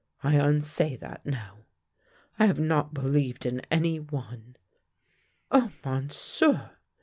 I 0.23 0.33
unsav 0.37 0.99
that 1.01 1.27
now. 1.27 1.57
I 2.39 2.47
have 2.47 2.59
not 2.59 2.91
believed 2.91 3.45
in 3.45 3.59
any 3.69 3.99
one 3.99 4.55
""Oh, 5.51 5.71
Monsieur! 5.85 6.71